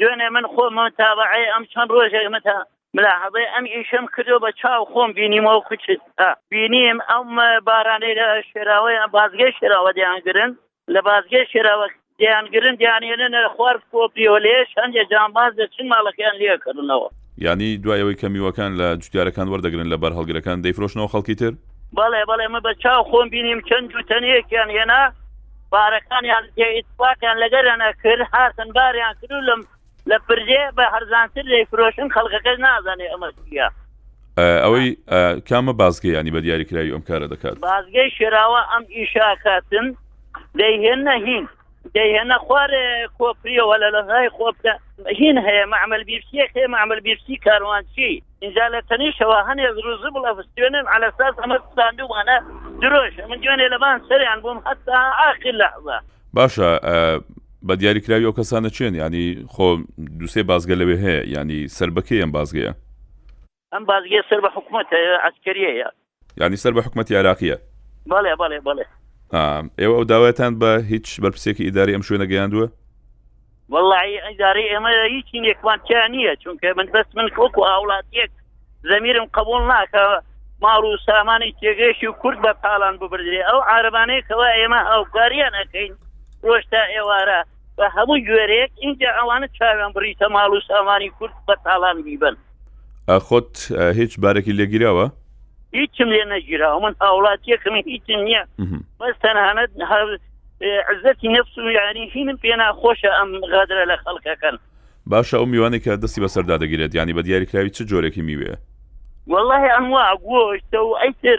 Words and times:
دوێنێ 0.00 0.28
من 0.36 0.44
خۆمەوە 0.54 0.90
تابعی 1.00 1.46
ئەم 1.52 1.64
چەند 1.72 1.88
ڕۆژێک 1.96 2.26
مەتە 2.34 2.56
ملاحظه 2.96 3.42
ئەم 3.52 3.64
ئیشم 3.74 4.04
کردو 4.14 4.36
بە 4.44 4.50
چاو 4.62 4.80
خۆم 4.92 5.10
بینیمەوە 5.18 5.60
خوچت 5.68 6.02
بینیم 6.52 6.98
ئەم 7.12 7.26
بارانەی 7.68 8.14
لە 8.20 8.28
شێراوەی 8.52 8.98
بازگەی 9.16 9.52
شێراوە 9.58 9.90
دیانگرن 9.98 10.50
لە 10.94 11.00
بازگەی 11.08 11.44
شێراوە 11.52 11.86
دیانگرن 12.20 12.74
دیانێنە 12.82 13.42
خوار 13.56 13.76
کۆپیۆ 13.92 14.34
لێ 14.44 14.56
هەندێک 14.80 15.08
جانباز 15.12 15.52
دەچین 15.60 15.86
ماڵەکەیان 15.92 16.34
لێکردنەوە 16.40 17.08
ینی 17.48 17.70
دوایەوەی 17.84 18.20
کەمیوەکان 18.22 18.72
لە 18.80 18.86
جوتیارەکان 19.02 19.46
وەردەگرن 19.52 19.88
لە 19.92 19.96
بەرهەڵگرەکان 20.02 20.58
دەیفرۆشنەوە 20.64 21.08
خەڵکی 21.12 21.34
تر 21.40 21.52
بەڵێ 21.98 22.22
بەڵێ 22.30 22.46
مە 22.54 22.60
بە 22.66 22.72
چاو 22.82 23.00
خۆم 23.10 23.28
بینیم 23.34 23.60
چەند 23.68 23.86
جوتەنەیەکیان 23.92 24.70
هێنا 24.76 25.02
بارەکانیان 25.74 26.44
ئیسپاکیان 26.58 27.36
لەگەرانە 27.42 27.88
کرد 28.02 28.22
هاتن 28.32 28.68
باریان 28.76 29.14
کرد 29.20 29.32
لەم 29.48 29.60
لە 30.10 30.18
پرژێ 30.28 30.62
بە 30.76 30.84
هەرزانتر 30.94 31.42
لەیفرۆشن 31.52 32.08
خەڵکەکەش 32.14 32.58
نازانێ 32.66 33.06
ئەمەیا 33.12 33.68
ئەوەی 34.64 34.88
کامە 35.48 35.72
بازگەی 35.80 36.14
ینی 36.18 36.30
بە 36.36 36.40
دیاریکراوی 36.44 36.92
ئەم 36.94 37.04
کارە 37.08 37.26
دەکات 37.32 37.54
بازگەی 37.70 38.10
شراوە 38.18 38.60
ئەم 38.72 38.84
ئیشاکاتن 38.98 39.86
دەیهێنە 40.60 41.14
هین 41.26 41.44
دەیهێنە 41.96 42.36
خوارێ 42.46 42.84
کۆپریەوە 43.18 43.74
لە 43.82 43.88
لەغای 43.96 44.28
خۆبدا 44.36 44.74
هین 45.20 45.36
هەیە 45.46 45.64
معمل 45.74 46.02
بیرسی 46.08 46.38
خێ 46.52 46.62
معمل 46.74 47.00
بیرسی 47.06 47.36
کاروانچی 47.46 48.22
اینجا 48.42 48.64
لە 48.74 48.80
تەنیشەوە 48.90 49.38
هەنێ 49.48 49.66
ڕوزی 49.84 50.10
بڵە 50.14 50.30
فستێنن 50.38 50.86
علەساس 50.94 51.34
ئەمە 51.42 51.56
ساندومانە 51.76 52.38
درۆژ 52.82 53.14
من 53.30 53.38
جوێنێ 53.44 53.66
لەبان 53.74 53.96
سەریان 54.08 54.38
بووم 54.42 54.58
حتا 54.68 54.98
ئاخر 55.20 55.54
لەحظە 55.62 55.98
باشە 56.36 56.70
بە 57.66 57.74
دیاریکراوی 57.80 58.26
ئەو 58.28 58.34
کەسانە 58.38 58.70
چێن 58.76 58.94
ینی 59.02 59.24
خۆ 59.54 59.66
دوسێ 60.20 60.42
بازگە 60.50 60.74
لەوێ 60.80 60.96
هەیە 61.04 61.26
ینی 61.40 61.60
سربەکەی 61.76 62.20
ئەم 62.22 62.32
بازگەیە 62.36 62.72
ئەم 63.72 63.84
بازگەیە 63.90 64.22
سەر 64.30 64.40
بە 64.44 64.48
حکوومەت 64.56 64.90
ئەسکەریەیە 65.24 65.90
ینی 66.40 66.56
سەر 66.64 66.72
بە 66.76 66.80
حکوومەتی 66.86 67.16
عراقیە 67.20 67.56
بەڵێ 68.12 68.32
بەڵێ 68.40 68.58
بەڵێ 68.68 68.84
ئێوە 69.80 69.94
ئەو 69.98 70.04
داوایتان 70.10 70.52
بە 70.60 70.72
هیچ 70.92 71.08
بەرپسێکی 71.22 71.64
ئیداری 71.66 71.92
ئەم 71.96 72.02
شوێنە 72.06 72.26
گەیاندووە 72.30 72.66
والله 73.72 74.00
ئەداری 74.26 74.66
ئێمە 74.72 74.90
هیچی 75.14 75.40
نێکوانتیان 75.40 76.10
نییە 76.14 76.34
چونکە 76.42 76.68
من 76.78 76.86
دەست 76.94 77.12
من 77.16 77.26
وەکو 77.38 77.62
ئاوڵاتیەک 77.70 78.30
زەمیرم 78.90 79.24
قبول 79.36 79.62
ناکە 79.72 80.04
ماڕ 80.64 80.82
و 80.90 80.96
سامانی 81.06 81.54
تێگەشی 81.60 82.06
و 82.08 82.12
کورد 82.22 82.38
بە 82.44 82.52
پاڵان 82.62 82.94
ببردرێ 83.00 83.42
ئەو 83.48 83.60
عربانەیەکەوە 83.76 84.48
ئێمە 84.58 84.80
ئەو 84.90 85.02
کاریان 85.14 85.54
ئەەکەین 85.60 85.92
ڕۆشتا 86.46 86.82
ئاوارە 87.08 87.40
بە 87.78 87.86
هەموو 87.96 88.18
گوێرەیەک 88.28 88.70
اینجا 88.84 89.10
ئەوانە 89.18 89.48
چاویان 89.58 89.92
بریتە 89.96 90.26
ماڵ 90.36 90.50
و 90.56 90.60
سامانی 90.68 91.10
کورد 91.18 91.34
بە 91.48 91.54
تاڵان 91.64 92.02
بیبن 92.04 92.36
خۆت 93.26 93.52
هیچ 94.00 94.12
بارێکی 94.22 94.52
لێگیرەوە 94.58 95.06
هیچم 95.78 96.08
لێ 96.14 96.24
نەگیرا 96.32 96.68
من 96.84 96.94
هاوڵاتیەکەمی 97.04 97.82
هیچم 97.92 98.20
نییە 98.26 98.42
بەس 99.00 99.14
تەنانەت 99.24 99.70
عزەتی 100.90 101.28
نفس 101.36 101.54
و 101.58 101.70
یاریهینم 101.78 102.36
پێ 102.42 102.54
ناخۆشە 102.60 103.10
ئەم 103.18 103.30
غادرە 103.52 103.84
لە 103.90 103.96
خەڵکەکەن 104.04 104.56
باشە 105.10 105.36
ئەو 105.38 105.46
میوانێک 105.52 105.82
کە 105.84 105.92
دەستی 106.02 106.20
بە 106.24 106.28
سەردا 106.34 106.56
دەگرێت 106.62 106.92
ینی 106.98 107.12
بە 107.18 107.22
دیاریکراوی 107.26 107.70
چ 107.76 107.80
جۆرێکی 107.90 108.22
میوێ 108.28 108.54
والله 109.32 109.62
ئەنوا 109.74 110.06
گۆشتە 110.28 110.78
و 110.88 110.92
ئەیتر 111.02 111.38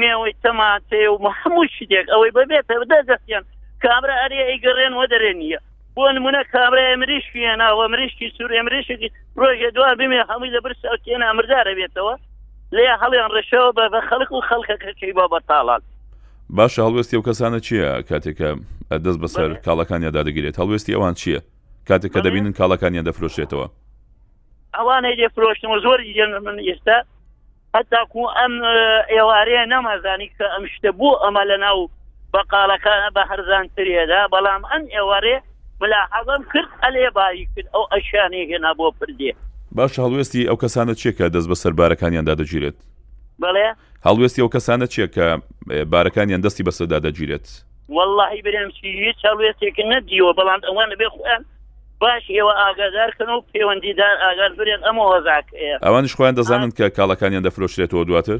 مێوەی 0.00 0.34
تەماتێ 0.44 1.02
و 1.12 1.16
هەموو 1.40 1.64
شتێک 1.76 2.06
ئەوەی 2.12 2.32
ببێتە 2.36 2.74
بدە 2.82 2.98
دەستیان 3.10 3.44
کامرا 3.82 4.14
ئەریە 4.24 4.44
ئەیگەڕێن 4.50 4.94
وە 5.00 5.06
دەرێنە 5.12 5.60
بۆ 5.96 6.04
نمونە 6.16 6.42
کامرای 6.54 6.96
مریشکی 7.02 7.42
ناوە 7.62 7.84
مریشکی 7.94 8.26
سوور 8.38 8.52
مریشکی 8.66 9.08
ڕۆژێ 9.40 9.68
دووار 9.76 9.94
بمێ 10.00 10.18
هەمووی 10.30 10.50
لە 10.56 10.60
برسە 10.66 10.88
تێنە 11.04 11.24
ئەمردارە 11.30 11.72
بێتەوە 11.78 12.14
لێ 12.76 12.84
هەڵیان 13.02 13.30
ڕێشەوە 13.36 13.70
بە 13.76 13.84
بە 13.92 14.00
خەڵک 14.08 14.30
و 14.32 14.40
خەڵکەکەی 14.48 15.12
با 15.14 15.24
بەتاڵات 15.32 15.82
باش 16.50 16.76
هەڵوێستی 16.80 17.14
و 17.16 17.22
کەسانە 17.28 17.58
چییە 17.66 17.90
کاتێکە 18.10 18.50
دەست 19.04 19.20
بەسەر 19.24 19.50
کاڵەکانیان 19.66 20.12
دادەگرێت 20.16 20.54
هەڵوێستی 20.60 20.94
ئەوان 20.96 21.14
چییە 21.20 21.40
کاتێککە 21.88 22.18
دەبینن 22.26 22.52
کاڵەکانیان 22.60 23.04
دەفرۆشێتەوە 23.08 23.66
ئەوانەی 24.76 25.16
دەفرۆشتن 25.22 25.68
و 25.70 25.78
زۆر 25.84 26.00
من 26.46 26.56
ئێستا 26.68 26.98
هەتاکو 27.76 28.22
ئەم 28.38 28.54
ئێوارەیە 29.12 29.64
نامازانی 29.72 30.28
کە 30.38 30.44
ئەم 30.54 30.64
شتە 30.74 30.90
بوو 30.98 31.18
ئەمە 31.24 31.42
لە 31.50 31.56
ناو 31.64 31.78
بەقالەکانە 32.36 33.08
بە 33.16 33.22
هەرزانترێدا 33.30 34.20
بەڵام 34.34 34.62
ئەن 34.70 34.82
ئێوەڕێ 34.94 35.36
ملاحەزم 35.80 36.42
کرد 36.52 36.70
ئەلێ 36.84 37.04
باایی 37.16 37.44
کرد 37.54 37.68
ئەو 37.74 37.84
ئەشانەی 37.92 38.44
هێنا 38.50 38.72
بۆ 38.78 38.86
پردێ 38.98 39.32
باش 39.76 39.92
هەڵوێستی 40.02 40.42
ئەو 40.50 40.56
کەسانە 40.62 40.94
چێکە 41.02 41.24
دەست 41.34 41.48
بە 41.50 41.56
سەربارەکانیاندا 41.62 42.34
دەگیرێت 42.40 42.78
بڵێ 43.42 43.68
هەڵوێستی 44.06 44.40
ئەو 44.44 44.50
کەسانە 44.56 44.86
چێکە 44.94 45.26
بارەکانیان 45.92 46.40
دەستی 46.44 46.64
بەسەدا 46.68 46.98
دەگیرێت 47.06 47.46
واللهی 47.96 48.40
برێم 48.46 48.70
چی 48.78 48.88
هیچ 49.04 49.18
هەڵوێستێکی 49.28 49.84
نەدیوە 49.92 50.32
بەڵام 50.38 50.60
ئەوانە 50.68 50.94
بێ 51.00 51.08
خویان 51.14 51.42
باش 52.02 52.24
ئێوە 52.36 52.52
ئاگادارکەن 52.62 53.28
و 53.36 53.40
پەیوەندیدار 53.52 54.14
ئاگار 54.24 54.50
برێن 54.58 54.80
ئەمە 54.88 55.02
وەزاک 55.12 55.46
ئەوان 55.86 56.04
خۆیان 56.18 56.36
دەزانن 56.38 56.70
کە 56.78 56.84
کاڵەکانیان 56.96 57.42
دەفرۆشرێتەوە 57.46 58.02
دواتر 58.10 58.38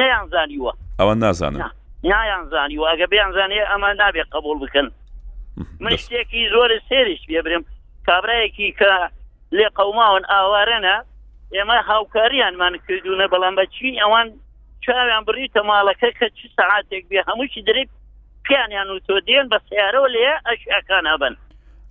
نیانزانیوە 0.00 0.72
ئەوان 1.00 1.18
نازانن 1.18 1.62
نایانزانی 2.10 2.78
و 2.78 2.84
ئەگە 2.90 3.06
بیانزانێ 3.10 3.62
ئەمە 3.70 3.90
نابێت 4.02 4.28
قبول 4.34 4.58
بکەن 4.62 4.88
من 5.80 5.94
شتێکی 6.02 6.42
زۆر 6.54 6.70
سێریش 6.88 7.22
بێبرم 7.30 7.62
کابراایەکی 8.06 8.68
کە 8.80 8.92
لێ 9.56 9.66
قەوماون 9.78 10.22
ئاوارەنە 10.34 10.96
ئێمە 11.54 11.78
هاوکاریانمان 11.90 12.74
کردوونە 12.86 13.26
بەڵام 13.32 13.54
بەچی 13.58 13.98
ئەوان 14.02 14.28
چاویان 14.84 15.22
بریتە 15.28 15.60
ماڵەکە 15.68 16.08
کە 16.18 16.26
چ 16.36 16.40
سعاتێک 16.56 17.04
بێ 17.10 17.20
هەمووی 17.28 17.62
دریب 17.68 17.88
پیانیان 18.46 18.88
و 18.94 18.98
تۆ 19.08 19.14
دێن 19.28 19.46
بە 19.52 19.58
سیارەوە 19.68 20.08
لێ 20.14 20.30
ئەشەکان 20.46 21.04
ئەبن 21.12 21.34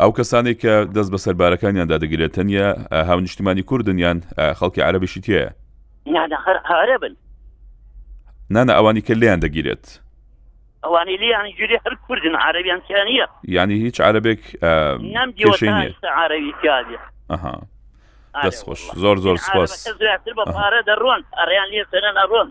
ئەو 0.00 0.10
کەسانی 0.18 0.54
کە 0.62 0.74
دەست 0.94 1.10
بە 1.14 1.18
سەربارەکانیان 1.24 1.88
دادەگرێتەنە 1.92 2.62
هاونیشتیمانی 3.08 3.62
کوردنیان 3.70 4.18
خەڵکی 4.58 4.80
عربیشی 4.88 5.20
تێە 5.26 5.46
هەر 6.46 6.58
هارە 6.70 6.98
بن 7.02 7.14
نانە 8.54 8.72
ئەوانی 8.74 9.00
کە 9.06 9.10
لیان 9.14 9.40
دەگیرێت 9.40 9.84
ئەوانی 10.84 11.16
لیانی 11.16 11.52
جوری 11.58 11.76
هەر 11.86 11.94
کوردن 12.06 12.34
عربیانیان 12.36 13.06
نیە 13.06 13.26
ینی 13.48 13.74
هیچ 13.84 14.00
عربێک 14.00 14.42
عربی 14.62 16.52
ئەها 17.30 17.62
دەستخۆش 18.44 18.80
زۆر 19.02 19.16
زۆر 19.16 19.36
سپاس 19.36 19.88
دەڕۆن 19.88 21.20
ئەریان 21.38 21.68
لێ 21.70 21.84
نەڕۆن 22.18 22.48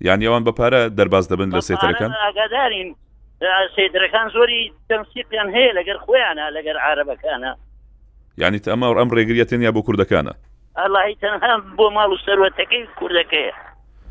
یانی 0.00 0.26
ئەوان 0.26 0.44
بەپارە 0.44 0.80
دەرباز 0.98 1.28
دەبن 1.32 1.50
لە 1.56 1.60
سێتەکان 1.60 2.10
ئاگادارین 2.26 2.96
سێدرەکان 3.76 4.28
زۆری 4.36 4.62
تەمسیقیان 4.88 5.48
هەیە 5.56 5.72
لەگەر 5.78 5.98
خۆیانە 6.04 6.46
لەگەر 6.56 6.76
عربەکانە 6.88 7.52
یعنی 8.40 8.58
ئەمە 8.72 8.86
ئەم 8.98 9.08
ڕێگریەتێن 9.16 9.60
یا 9.66 9.72
بۆ 9.76 9.80
کوردەکانە 9.86 10.32
ئەلهی 10.80 11.14
تەنها 11.22 11.54
بۆ 11.78 11.86
ماڵ 11.96 12.10
و 12.14 12.18
سەرەتەکەی 12.26 12.86
کوردەکەیە 12.98 13.54